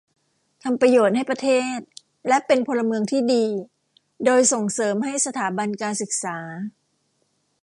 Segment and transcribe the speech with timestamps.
[0.63, 1.77] ทำประโยชน์ให้ประเทศ
[2.27, 3.45] และเป็นพลเมืองที่ดี
[4.25, 6.37] โดยส่งเสริมให้สถาบันการศึกษา